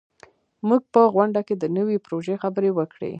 موږ 0.67 0.81
په 0.93 1.01
غونډه 1.13 1.41
کې 1.47 1.55
د 1.57 1.63
نوي 1.77 1.97
پروژې 2.05 2.35
خبرې 2.43 2.69
وکړې. 2.73 3.09